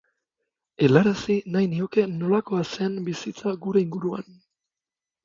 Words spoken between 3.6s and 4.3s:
gure inguruan.